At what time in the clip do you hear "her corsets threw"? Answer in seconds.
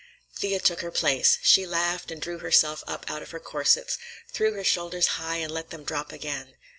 3.29-4.53